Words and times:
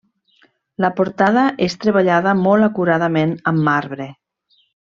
La 0.85 0.89
portada 0.99 1.43
és 1.67 1.77
treballada 1.85 2.33
molt 2.41 2.69
acuradament 2.69 3.37
amb 3.53 3.63
marbre. 3.71 4.09